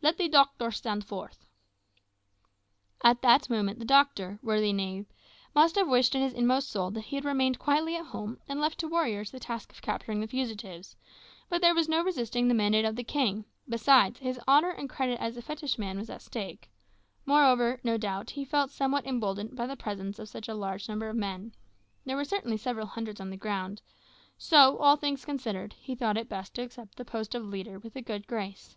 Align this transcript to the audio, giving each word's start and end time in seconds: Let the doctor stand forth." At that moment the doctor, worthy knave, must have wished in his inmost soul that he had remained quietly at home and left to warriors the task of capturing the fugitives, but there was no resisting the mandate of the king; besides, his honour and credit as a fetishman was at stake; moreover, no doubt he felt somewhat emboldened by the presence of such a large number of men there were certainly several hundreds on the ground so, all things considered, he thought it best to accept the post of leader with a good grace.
Let 0.00 0.16
the 0.16 0.28
doctor 0.28 0.70
stand 0.70 1.04
forth." 1.04 1.44
At 3.02 3.20
that 3.22 3.50
moment 3.50 3.80
the 3.80 3.84
doctor, 3.84 4.38
worthy 4.40 4.72
knave, 4.72 5.06
must 5.56 5.74
have 5.74 5.88
wished 5.88 6.14
in 6.14 6.22
his 6.22 6.32
inmost 6.32 6.68
soul 6.70 6.92
that 6.92 7.00
he 7.06 7.16
had 7.16 7.24
remained 7.24 7.58
quietly 7.58 7.96
at 7.96 8.06
home 8.06 8.38
and 8.48 8.60
left 8.60 8.78
to 8.78 8.86
warriors 8.86 9.32
the 9.32 9.40
task 9.40 9.72
of 9.72 9.82
capturing 9.82 10.20
the 10.20 10.28
fugitives, 10.28 10.94
but 11.48 11.60
there 11.60 11.74
was 11.74 11.88
no 11.88 12.00
resisting 12.04 12.46
the 12.46 12.54
mandate 12.54 12.84
of 12.84 12.94
the 12.94 13.02
king; 13.02 13.44
besides, 13.68 14.20
his 14.20 14.38
honour 14.46 14.70
and 14.70 14.88
credit 14.88 15.18
as 15.20 15.36
a 15.36 15.42
fetishman 15.42 15.98
was 15.98 16.08
at 16.08 16.22
stake; 16.22 16.70
moreover, 17.26 17.80
no 17.82 17.98
doubt 17.98 18.30
he 18.30 18.44
felt 18.44 18.70
somewhat 18.70 19.04
emboldened 19.04 19.56
by 19.56 19.66
the 19.66 19.74
presence 19.74 20.20
of 20.20 20.28
such 20.28 20.46
a 20.46 20.54
large 20.54 20.88
number 20.88 21.08
of 21.08 21.16
men 21.16 21.52
there 22.04 22.14
were 22.14 22.24
certainly 22.24 22.56
several 22.56 22.86
hundreds 22.86 23.20
on 23.20 23.30
the 23.30 23.36
ground 23.36 23.82
so, 24.38 24.78
all 24.78 24.94
things 24.94 25.24
considered, 25.24 25.72
he 25.72 25.96
thought 25.96 26.16
it 26.16 26.28
best 26.28 26.54
to 26.54 26.62
accept 26.62 26.94
the 26.94 27.04
post 27.04 27.34
of 27.34 27.44
leader 27.44 27.80
with 27.80 27.96
a 27.96 28.00
good 28.00 28.28
grace. 28.28 28.76